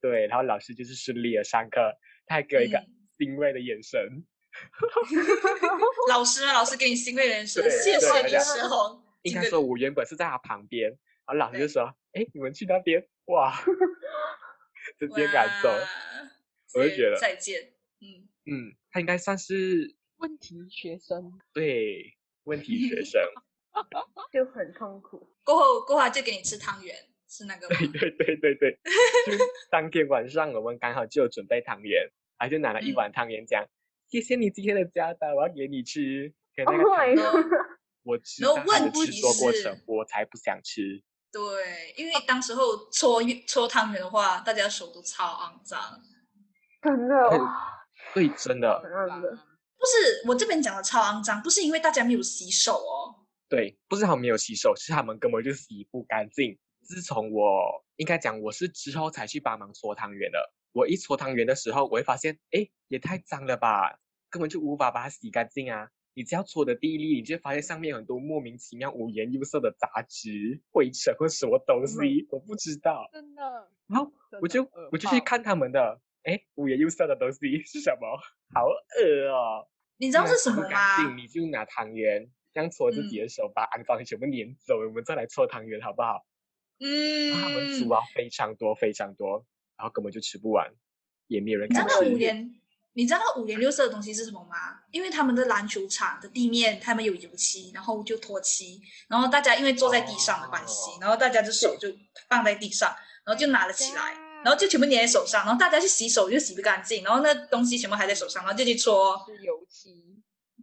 [0.00, 2.80] 对，然后老师就是顺利的上课，他还给我一个
[3.18, 4.24] 欣慰的眼神。
[6.08, 9.02] 老师，老师给你欣慰的眼神，谢谢你，时候。
[9.22, 13.52] 应该说，我原本是在他旁边，然后老师就说：“哎，你们去那边，哇，
[15.00, 15.68] 直接赶走。”
[16.78, 17.72] 我就觉得再见。
[18.00, 21.32] 嗯嗯，他应该算是问题学生。
[21.52, 23.20] 对，问题学生。
[24.32, 25.28] 就很痛苦。
[25.44, 26.96] 过后，过后就给你吃汤圆，
[27.28, 27.68] 是那个。
[27.76, 28.72] 对对对对对。
[29.26, 32.08] 就当天晚上，我们刚好就有准备汤圆，
[32.38, 33.64] 他就拿了一碗汤圆，讲
[34.08, 37.22] ：“谢谢你今天的加班，我要给你吃。”给那个汤圆。
[38.02, 41.02] 我知道他的制作过程，我才不想吃。
[41.32, 46.00] 对，因为当时候搓搓汤圆的话，大家手都超肮脏。
[46.82, 47.14] 真的。
[48.14, 48.80] 对，真的。
[49.78, 53.15] 不是我这边讲的超肮脏，不是因为大家没有洗手哦。
[53.48, 56.58] 对，不是他们没有洗手，是他们根本就洗不干净。
[56.82, 63.98] 自从我应该讲我是之后才去帮忙搓汤圆的，我一搓汤圆的时候，我会发现，哎，也太脏了吧，
[64.30, 65.90] 根本就无法把它洗干净啊！
[66.14, 73.08] 你只要搓的第一粒，你就发现上面很多莫名其妙、五颜六色的杂质、灰尘或什么东西，我不知道。
[73.12, 73.42] 真的。
[73.86, 78.18] 然后我就我就去看他们的，哎，五颜六色的东西 是什么？
[78.54, 79.68] 好恶哦！
[79.98, 81.14] 你知道是什么吗？
[81.14, 82.30] 你就拿汤圆。
[82.56, 86.24] 这样搓自己的手，把肮脏全部撵走，我们再来搓汤圆，好不好？
[86.80, 87.30] 嗯。
[87.38, 89.44] 他们煮啊非常多非常多，
[89.76, 90.72] 然后根本就吃不完，
[91.26, 91.98] 也没有人敢吃。
[92.08, 92.50] 五颜，
[92.94, 94.80] 你知道那五颜六色的东西是什么吗？
[94.90, 101.90] 因为他们的篮球场的地面，他们有油漆，然后就脱漆，然后大家因为坐在地上的关系，然后大家的手就
[102.30, 102.88] 放在地上，
[103.26, 109.22] 然后就拿了起来，然后就全部粘在手上，然后大家去洗手又洗不干净，然后那东西全部还在手上，然后就去搓。
[109.26, 110.15] 是油漆。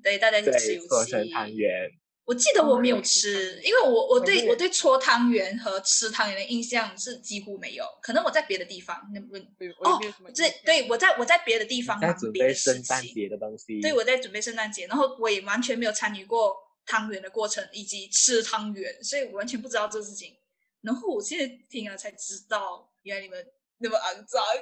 [0.04, 0.88] 对，大家一起吃油漆。
[0.88, 1.90] 做成汤圆，
[2.26, 13.82] 我记得我没有哦吃，因为我我对我对搓汤圆和吃汤圆的印象是几乎没有，可能我在别的地方，那不对，我哦没有什么，这对我在我在别的地方在准忙别的备事圣诞，节的东西。
[13.82, 20.36] 对，我在准备圣诞节，然后我也完全没有参与过汤圆的过程以及吃汤圆，所以我完全不知道这事情。
[20.82, 23.46] 然后我现在听了才知道，原来你们
[23.80, 24.44] 那么肮脏。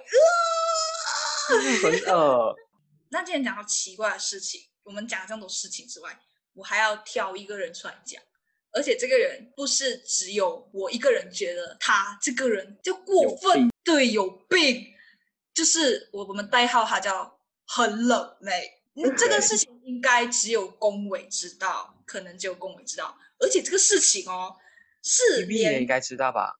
[1.81, 2.55] 很恶。
[3.09, 6.19] 那今天讲到奇怪的事情，我们讲了这么多事情之外，
[6.53, 8.21] 我还要挑一个人出来讲，
[8.71, 14.93] 而且这个人不是只有我一个人觉得他这个人就过有分，对，有病，
[15.53, 18.77] 就是我我们代号他叫很冷妹。
[18.93, 24.57] 嗯这个事情应该只有龚伟知道，可能只有龚伟知道，而且这个事情哦，
[25.01, 26.59] 是 V 也连应该知道吧？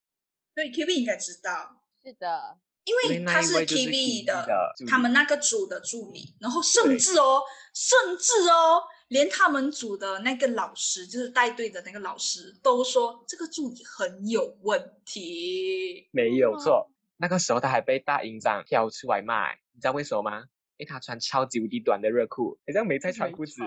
[0.55, 4.45] 对 Q B 应该知道，是的，因因为他是 TV 的
[4.87, 7.41] 他们那个组的助理，然后甚至哦，
[7.73, 16.09] 甚至哦，连他们组的那个老师，就是带队的那个老师，都说这个助理很有问题。
[16.11, 20.43] 没有哦错，那个时候他还被大营长挑出来骂，你知道为什么吗？
[20.77, 23.61] 因为他穿超级无敌短的热裤，好像没在穿没裤子。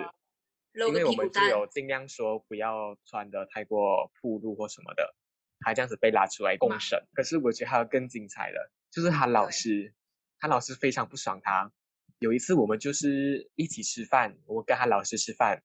[0.72, 5.14] 露因为我们就个屁股，有尽量说不要穿的太过暴露或什么的，
[5.60, 7.00] 他这样子被拉出来公审。
[7.14, 9.92] 可是我觉得还有更精彩的，就是他老师，
[10.38, 11.72] 他老师非常不爽他。
[12.20, 15.60] 有一次我们就是一起吃饭，我跟他老师吃饭，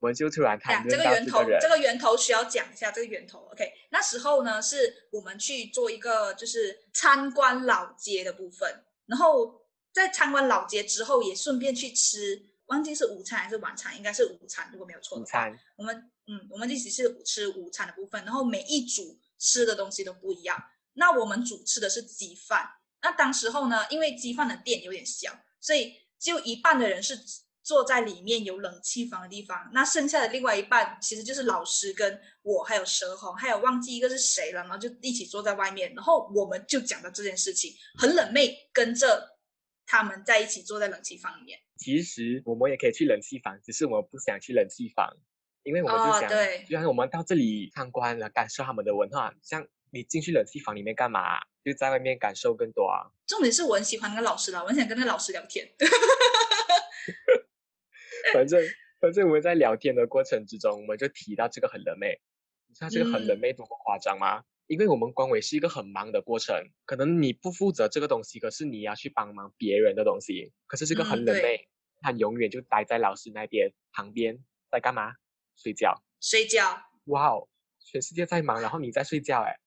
[0.00, 3.48] 我们就突然呀谈，论到这个源头，人，这个源头需要讲一下这个源头。
[3.52, 15.28] OK，那时候呢，是我们去做一个就是参观老街的部分，然后在参观老街之后，也顺便去吃，忘记是午餐还是晚餐，应该是午餐，如果没有错的话。
[15.28, 20.60] 午餐，我们嗯，我们一起是吃午餐的部分，然后每一组吃的东西都不一样。
[20.94, 22.68] 那我们主吃的是鸡饭，
[23.02, 25.30] 那当时候呢，因为鸡饭的店有点小，
[25.60, 27.18] 所以就一半的人是
[27.62, 39.38] 坐在里面有冷气房的地方，那剩下的另外一半其实就是老师跟我还有蛇红，还有忘记一个是谁了，然后就一起坐在外面，然后我们就讲到这件事情，很冷妹跟着
[39.86, 41.58] 他们在一起坐在冷气房里面。
[41.76, 45.16] 其实我们也可以去冷气房，只是我们不想去冷气房，
[45.62, 51.38] 因为我们就想，哦对就像我们到这里参观了，感受他们的文化，像你进去冷气房里面干嘛？
[51.64, 53.06] 就在外面感受更多啊。
[53.26, 55.66] 重点是我很喜欢那个老师啦，我很想跟那个老师聊天。
[58.34, 58.60] 反正
[59.00, 62.20] 反正我们在聊天的过程之中，我们就提到这个很冷妹，
[62.66, 64.42] 你知道这个很冷嗯妹多么夸张吗？
[64.66, 70.52] 因为我们官委是一个很忙的过程，可能你不负责这个东西，可是你要去帮忙别人的东西。
[70.66, 71.68] 可是这个嗯很冷对妹，
[72.00, 75.12] 她永远就待在老师那边旁边，在干嘛？
[75.54, 76.02] 睡觉。
[76.20, 79.58] 睡觉，哇哦，全世界在忙，然后你在睡觉，哎，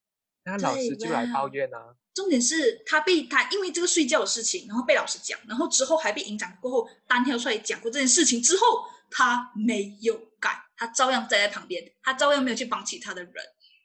[0.48, 1.96] 那老对师就来抱怨啊。
[2.14, 13.34] 重点是他被他因为这个睡觉的事情，然后被老师讲，然后之后还被营长过后单挑出来讲过这件事情之后，他没有改，他照样待在旁边，他照样没有去帮其他的人，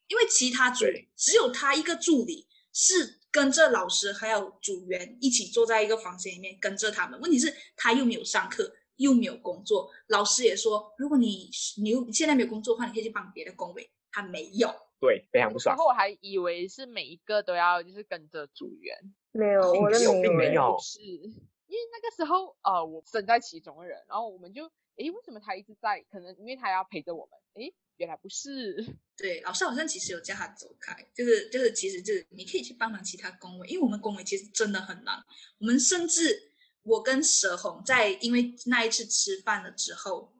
[0.07, 8.73] 因为其他组对只有他一个助理是跟着老师还有组员一起坐在一个房间里面跟着他们，问题是他又没有上课。
[8.97, 13.91] 又没有工作，老师也说，如果你你又现在没有工作的话，你可以去帮别的工位。
[14.13, 14.73] 他没有，
[15.03, 15.75] 对，非常不爽。
[15.75, 18.97] 然后我还以为是每一个都要就是跟着组员，
[19.33, 24.65] 没有，我的并没有没有欸并没有是，因为那个时候呃我身在其中的人，然后我们就
[24.97, 26.01] 诶为什么他一直在？
[26.09, 28.77] 可能因为他要陪着我们，诶原来不是，
[29.19, 35.21] 对，老师好像其实有叫他走开，就是就是，其实就是你可以去帮忙其他工位，因为我们工位其实真的很难。
[35.59, 36.53] 我们甚至
[36.85, 40.32] 我跟蛇红在因为那一次吃饭了之后，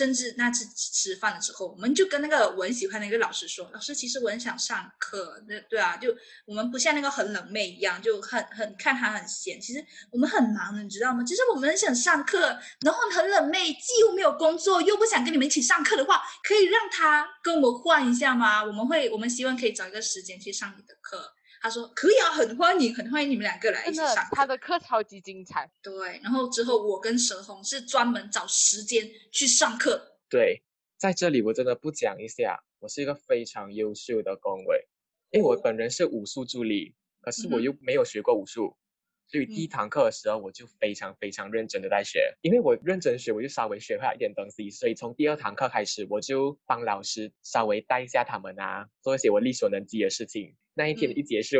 [0.00, 6.08] 甚至那次吃饭的时候，我们就跟那个我很喜欢的一个老师说，老师其实我很想上课，对对啊，就
[6.46, 11.22] 我们不像那个很冷妹一样，就很很看他很闲，其实我们很忙的，你知道吗？
[11.22, 18.64] 其实我们很想上课，然后很冷妹，既又没有工作，又不想跟你们一起上课的话，可以让他跟我们换一下吗？
[18.64, 21.34] 我们会，我们希望可以找一个时间去上你的课。
[21.60, 24.30] 他说可以啊，很欢迎，很欢迎你们两个来一起上课。
[24.32, 30.16] 他的课超级精彩，对，然后之后我跟蛇红是专门找时间去上课。
[30.30, 30.62] 对，
[30.96, 34.88] 在这里我真的不讲一下，我是一个非常优秀的工位，
[35.30, 38.74] 因为我哦本人是武术助理，可是我又没有学过武术，
[39.30, 50.56] 所以第一嗯堂课的时候我就非常非常认真的在学，因为我认真学，我就稍微学会了一点东西，所以从第二堂课开始，我就帮老师稍微带一下他们啊，做一些我力所能及的事情。
[50.74, 51.58] 那一天嗯一结束，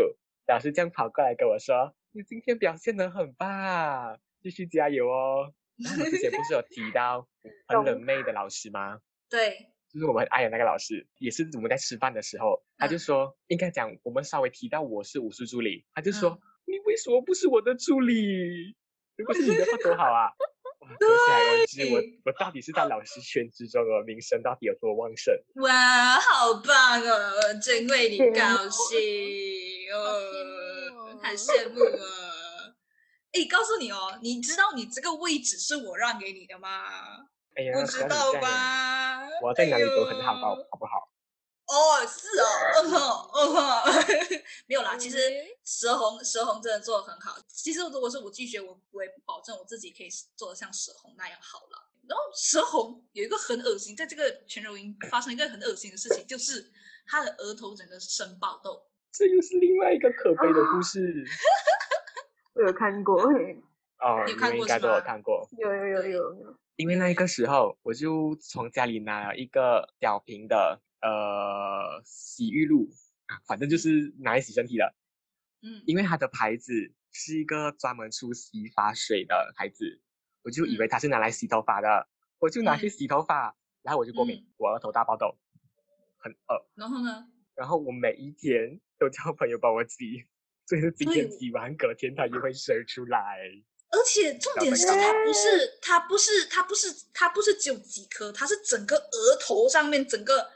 [0.48, 5.52] 老师这样跑过来跟我说：“你今天表现得很棒，继续加油哦。
[5.78, 7.28] ”然后我之前不是有提到
[7.68, 9.00] 很冷妹的老师吗？
[9.28, 18.76] 对，就是我们很爱的那个老师，也是我们在吃饭的时候，他就嗯说，应该讲我们稍微提到我是武术助理，他就说、嗯你为什么不是我的助理？
[19.16, 20.30] 如果是你的话多好啊！
[20.80, 25.34] 哇，可想而知，我我到底是在老师圈之中的名声到底有多旺盛？
[25.56, 28.98] 哇，好棒哦，真为你高兴
[29.92, 32.74] 哦，很羡慕啊！
[33.32, 36.68] 哎，告诉你哦，你知道你这个位置是我让给你的吗？
[37.56, 39.20] 哎呀，不知道吧？
[39.42, 41.10] 我在哪里都很好，哎呦好好不好？
[41.70, 42.46] 哦，是哦，
[42.82, 44.96] 嗯哼，嗯哼， 没有啦。
[44.96, 47.36] 其实嗯蛇红，蛇红真的做的很好。
[47.46, 51.86] 其实如果是我拒绝，我我也不会保证我自己可以做的像蛇红那样好了。
[52.08, 56.72] 然后蛇红有一个很恶心，在这个全柔音发生一个很恶心的事情，就是
[57.06, 58.82] 他的额头整个生爆痘。
[59.12, 61.24] 这又是另外一个可悲的故事
[62.54, 63.22] 我有看过，
[64.02, 65.70] 哦，你有你们应该都有看过是吗看过。
[65.70, 72.88] 有有有有有，因为那个时候，我就从家里拿了一个小瓶的呃洗浴露，
[73.26, 74.94] 啊反正就是拿来洗身体的。
[75.62, 76.72] 嗯因为它的牌子
[77.12, 80.00] 是一个专门出洗发水的牌子，
[80.42, 82.08] 我就以为它是拿来洗头发的，
[82.38, 85.36] 我就拿去嗯洗头发，然后我就过敏，嗯我额头大爆痘，
[86.18, 86.70] 很恶。
[86.74, 87.26] 然后呢？
[87.54, 90.24] 然后我每一天都叫朋友帮我挤，
[90.66, 93.38] 所以今天对挤完，隔天它就会生出来。
[93.90, 100.48] 而且重点是，它不是，它不是，它不是，它不是只有几颗，它是整个额头上面整个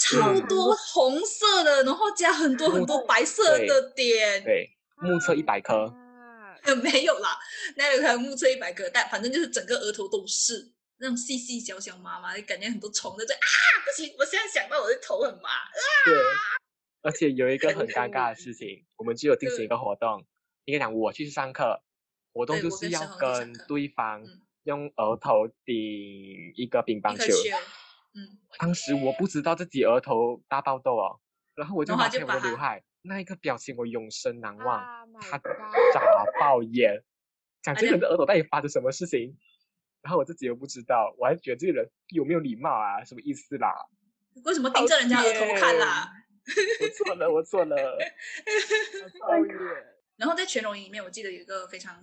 [0.00, 4.42] 超嗯多红色的，然后加很多很多白色的点。
[4.42, 5.92] 对，目测一百颗，
[6.82, 7.38] 没有啦，
[7.76, 13.38] 那有可能目测一百颗，但反正就是整个额头都是那种细细小小麻麻，感觉很多虫在这啊！
[13.84, 15.50] 不行，我现在想到我的头很麻。
[16.06, 16.14] 对，
[17.02, 20.24] 而且有一个很尴尬的事情，我们就有进行一个活动，
[20.64, 21.82] 应该讲我去上课，
[22.32, 25.74] 活动就是要跟对方嗯用额头顶
[26.56, 27.34] 一个乒乓球。
[28.14, 31.20] 嗯，当时我不知道自己额头大爆痘哦，
[31.54, 36.00] 然后我就然后拿起我刘海，那一个表情我永生难忘，Oh 他眨
[36.40, 37.02] 爆眼，
[37.62, 39.36] 讲这个人的额头到底发生什么事情？
[40.02, 43.04] 然后我自己又不知道，我还觉得这个人有没有礼貌啊？
[43.04, 43.72] 什么意思啦？
[44.44, 46.10] 为什么盯着人家额头看啦？
[46.80, 47.76] 我错了，我错了。
[50.16, 51.96] 然后在全容营里面，我记得有一个非常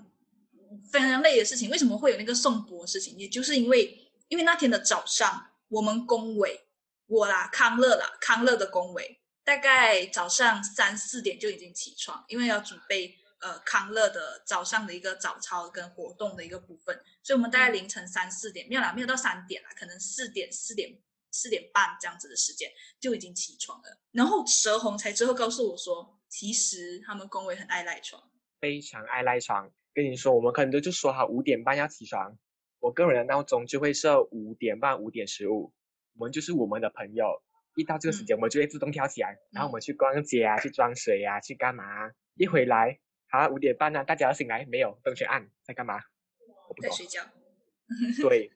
[0.91, 3.17] 非常累的事情，为什么会有那个送钵的事情？
[3.17, 6.67] 也就是因为因为那天的早上，我们工委
[7.07, 20.89] 我啦，康乐啦，康乐的工委大概早上三四点就已经起床，因为要准备呃康乐的早上的一个早操跟活动的一个部分，所以我们大概凌晨三四点，没有啦，没有到三点啦，可能四点四点
[21.31, 23.99] 四点半这样子的时间就已经起床了。
[24.11, 28.21] 然后蛇红才之后告诉我说，其实他们工委很爱赖床。
[28.59, 29.71] 非常爱赖床。
[29.93, 32.37] 跟你说，我们可能都就说好五点半要起床，
[32.79, 35.73] 我个人的闹钟就会设五点半、五点十五。
[36.15, 37.41] 我们就是我们的朋友，
[37.75, 42.11] 一到这个时间，我们就会自动跳起来，然后我们去逛街啊，去装水啊，去干嘛啊？
[42.35, 44.99] 一回来，好，五点半呢，大家要醒来没有？
[45.03, 45.99] 灯全暗，在干嘛？
[46.67, 46.89] 我不懂。
[46.89, 47.21] 在睡觉。
[48.21, 48.51] 对，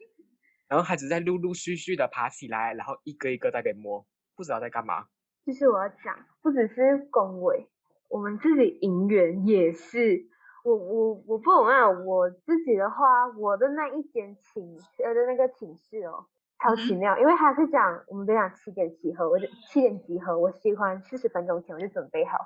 [0.68, 5.08] 然后孩子在陆陆续续的爬起来，然后一个一个在那边摸，不知道在干嘛。
[5.46, 7.68] 就是我要讲，不只是恭维，
[8.10, 10.31] 我们自己营员也是。
[10.64, 16.26] 我我我不懂啊，我自己的话，我的那一间寝呃的那个寝室哦，
[16.60, 22.38] 超奇嗯妙，因为他是讲我们都讲七点集合，我就七点集合，我喜欢四十分钟前我就准备好，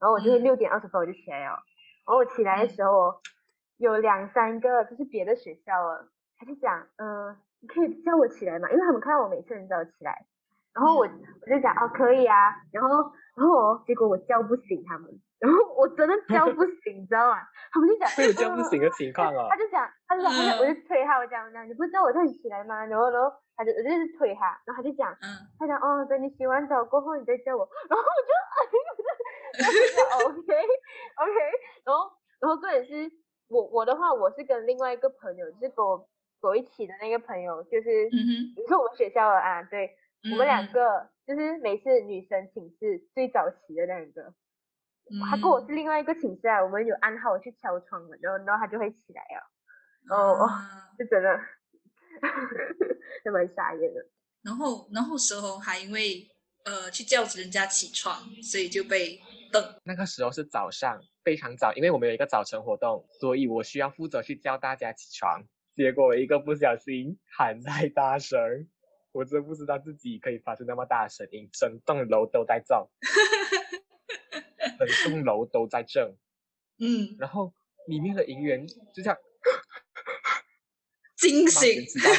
[0.00, 0.42] 然后我就是嗯。
[0.42, 1.52] 六点二十分我就起来了，
[2.06, 2.74] 然后我起来的嗯。
[2.74, 3.16] 时候哦，
[3.78, 6.08] 有两三个就是别的学校了，
[6.38, 10.26] 他就讲，呃，你可以叫我起来嘛，因为他们看到我每次很早起来，
[10.74, 11.22] 然后我嗯。
[11.40, 12.90] 我就讲哦可以啊，然后
[13.34, 15.08] 然后哦结果我叫不醒他们，
[15.42, 17.42] 然后我真的叫不醒，你知道吗？
[17.72, 19.56] 他们就讲会有这样不呃行的情况啊他。
[19.56, 22.86] 就讲，他就讲，他就我就嗯推他，我讲，我讲你不知道我叫你起来吗？
[22.86, 23.26] 然后然后
[23.56, 25.26] 他就我就是推他，然后他就讲，嗯，
[25.58, 28.30] 他讲哦，等你洗完澡过后你再叫我， 然后我就，
[29.58, 31.38] 然后我就 OK OK，
[31.84, 33.10] 然后然后重点是
[33.48, 35.98] 我我的话，我是跟另外一个朋友，就是跟我
[36.40, 39.90] 跟我一起的那个朋友，就是也是我们学校的啊，对
[40.30, 44.32] 我们两嗯个就是每次女生寝室最早起的那一个。
[45.30, 49.38] 他跟我嗯是另外一个寝室啊，我们有暗号去敲窗门，然后然后他就会起来啊，
[50.10, 51.38] 哦哦啊就真的
[53.24, 54.00] 还蛮傻眼的。
[54.42, 56.26] 然后然后时候还因为
[56.64, 59.20] 呃去叫人家起床，所以就被
[59.52, 59.62] 瞪。
[59.84, 65.44] 那个时候是早上，非常早，因为我们有一个早晨活动，所以我需要负责去叫大家起床。
[65.74, 68.38] 结果我一个不小心喊太大声，
[69.12, 72.76] 我真不知道自己可以发出那么大的声音，整栋楼都在震，
[74.86, 76.16] 整栋楼都在震。
[76.80, 77.52] 嗯，然后
[77.86, 79.16] 里面的营员就这样，
[81.16, 81.84] 惊醒你。
[81.84, 82.18] 知道吗？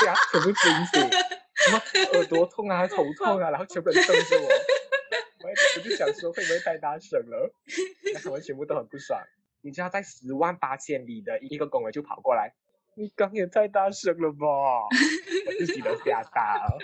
[0.00, 1.10] 对啊，全部惊醒，
[1.56, 1.78] 什么
[2.14, 4.48] 耳朵痛啊、头痛啊，然后全部人瞪着我。
[5.42, 7.52] 我我就想说会不会太大声了？
[8.14, 9.20] 然后我们全部都很不爽。
[9.62, 12.54] 你知道在十万八千里的一个工人就跑过来，
[12.96, 14.46] 你刚也太大声了吧，
[15.46, 16.78] 我自己都吓到。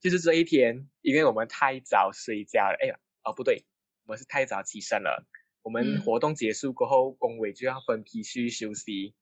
[0.00, 3.64] 就是这一天，因为我们太早睡觉了，哎呀，哦不对，
[4.06, 5.26] 我们是太早起身了。
[5.62, 9.14] 我们活动结束过后，工委就要分批去休息。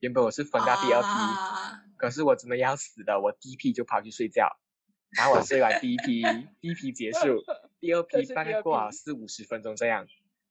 [0.00, 1.08] 原本我是分到第二批，
[1.96, 4.58] 可是我真的要死了，我第一批就跑去睡觉。
[5.16, 6.22] 然后我睡完第一批，
[6.60, 7.44] 第一批结束，
[7.80, 10.06] 第二批大概过了四五十分钟这样，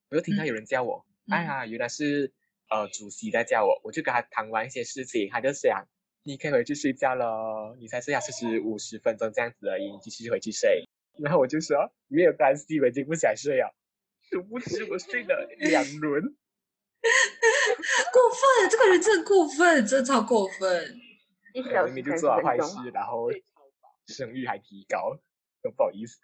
[0.10, 2.34] 我就听到有人叫我，哎呀，原来是
[2.70, 5.88] 呃主席在叫我，我就跟他谈完一些事情，他就想。
[6.26, 10.88] 你可以回去睡觉了，你才睡下四十五十分钟这样子而已，你继续回去睡。
[11.20, 13.76] 然后我就说没有关系，我已经不想睡了。
[14.32, 16.32] 殊不知我睡了 两轮，过
[18.32, 18.70] 分！
[18.72, 20.96] 这个人真的过分，真的超过分。
[21.54, 23.30] 明明就做了坏事，然后
[24.08, 25.20] 声誉还提高，
[25.62, 26.22] 很不好意思。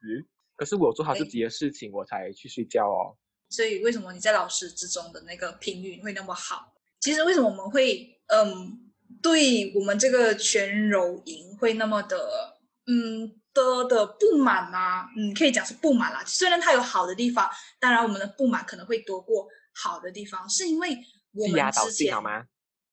[0.56, 3.18] 可是我做好自己的事情，我才去睡觉哦。
[3.50, 6.74] 所以为什么你在老师之中的那个评语会那么好？
[7.02, 8.86] 其实为什么我们会嗯？
[9.22, 12.58] 对我们这个全柔营会那么的，
[12.88, 15.10] 嗯的的不满吗？
[15.18, 16.24] 嗯，可以讲是不满啦。
[16.26, 17.50] 虽然它有好的地方，
[17.80, 20.98] 当然我们的不满可能会多过好的地方，是因为
[21.34, 22.44] 我们之前好吗？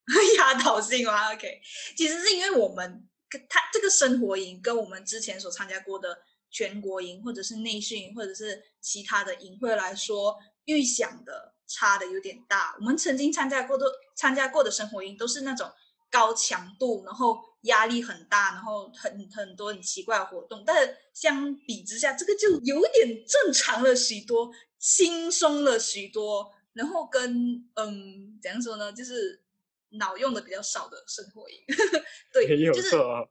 [0.38, 1.60] 压倒性吗？OK，
[1.96, 3.06] 其实是因为我们
[3.48, 6.16] 他这个生活营跟我们之前所参加过的
[6.50, 12.74] 全国营，或者是内训，或者是其他的营会来说，预想的差的有点大。
[12.80, 13.86] 我们曾经参加过的
[14.16, 15.70] 参加过的生活营都是那种。
[16.10, 29.42] 高强度，然后压力很大，然后很很多很奇怪的活动，但是相比之下，这个就有点正常了许多，轻松了许多，然后跟嗯怎样说呢，就是
[29.90, 31.56] 脑用的比较少的生活营，
[32.32, 33.28] 对，没有错。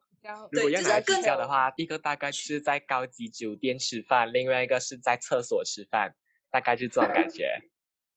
[0.51, 6.15] 如果要来比较的话，第一个大概是在高级酒店吃饭，另外一个是在厕所吃饭，
[6.49, 7.61] 大概就这种感觉。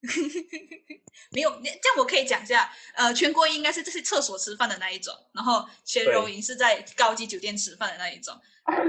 [1.30, 2.72] 没有，这样我可以讲一下。
[2.94, 8.40] 呃，全国应该是这是厕所吃饭的那一种，然后全柔营是在高级酒店吃饭的那一种。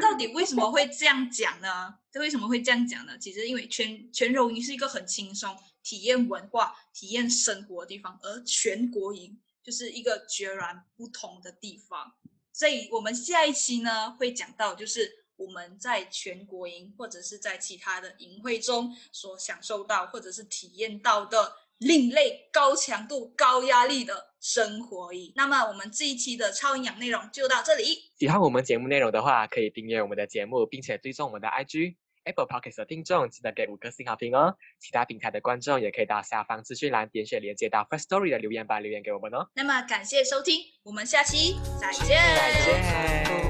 [0.01, 1.95] 到底为什么会这样讲呢？
[2.11, 3.17] 这为什么会这样讲呢？
[3.17, 12.13] 其实因为全全柔营是一个很轻松体验文化、体验生活的地方，而全国营就是一个截然不同的地方。
[12.53, 15.18] 所以我们下一期呢会讲到，就是。
[15.39, 25.31] 我们在全国营或者是在其他的营会中所享受到或者是体验到的另类、高强度、高压力的生活营。
[25.35, 28.11] 那么，我们这一期的超营养内容就到这里。
[28.19, 31.95] 喜欢我们节目内容的话，可以订阅我们的节目，并且追踪我们的 IG。
[32.25, 34.55] Apple Podcast 的听众记得给五颗星好评哦。
[34.77, 39.47] 其他平台的观众也可以到下方资讯栏点选连接到 First Story 的留言板留言给我们哦。
[39.55, 42.09] 那么，感谢收听，我们下期再见。
[42.35, 42.53] 再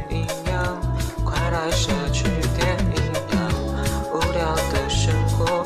[0.08, 0.39] 见。
[1.52, 2.24] 来奢侈
[2.56, 3.40] 电影票
[4.14, 5.64] 无聊的生活